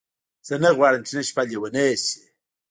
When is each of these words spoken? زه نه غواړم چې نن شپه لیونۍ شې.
زه 0.47 0.55
نه 0.63 0.69
غواړم 0.77 1.01
چې 1.07 1.11
نن 1.17 1.23
شپه 1.29 1.43
لیونۍ 1.49 1.89
شې. 2.03 2.19